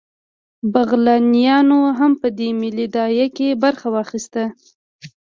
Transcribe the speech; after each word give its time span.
بغلانیانو 0.73 1.79
هم 1.99 2.11
په 2.21 2.27
دې 2.37 2.49
ملي 2.61 2.87
داعیه 2.95 3.27
کې 3.37 3.59
برخه 3.63 3.87
واخیسته 3.95 4.43